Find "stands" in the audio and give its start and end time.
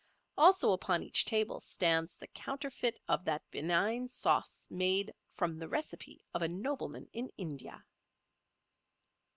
1.59-2.15